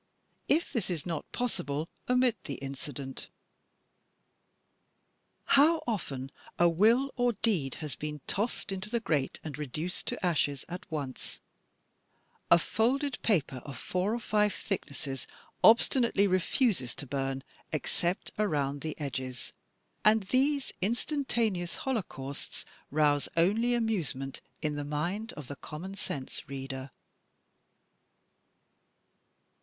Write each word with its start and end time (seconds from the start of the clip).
If 0.47 0.73
this 0.73 0.89
is 0.89 1.05
not 1.05 1.31
possible, 1.31 1.87
omit 2.09 2.45
the 2.45 2.55
incident. 2.55 3.27
How 5.45 5.83
often 5.85 6.31
a 6.57 6.67
will 6.67 7.11
or 7.17 7.29
a 7.29 7.33
deed 7.43 7.75
has 7.85 7.93
been 7.93 8.19
"tossed 8.25 8.71
into 8.71 8.89
the 8.89 8.99
grate 8.99 9.39
and 9.43 9.55
reduced 9.59 10.07
to 10.07 10.25
ashes 10.25 10.65
at 10.67 10.91
once," 10.91 11.39
A 12.49 12.57
folded 12.57 13.21
paper 13.21 13.57
of 13.57 13.77
four 13.77 14.15
or 14.15 14.19
five 14.19 14.55
thicknesses 14.55 15.27
obstinately 15.63 16.25
refuses 16.25 16.95
to 16.95 17.05
bum, 17.05 17.43
except 17.71 18.31
around 18.39 18.81
the 18.81 18.99
edges, 18.99 19.53
and 20.03 20.23
these 20.23 20.73
instantaneous 20.81 21.75
holocausts 21.75 22.65
rouse 22.89 23.29
only 23.37 23.75
amusement 23.75 24.41
in 24.63 24.73
the 24.73 24.83
mind 24.83 25.31
of 25.33 25.47
the 25.47 25.55
common 25.57 25.93
sense 25.93 26.49
reader. 26.49 26.89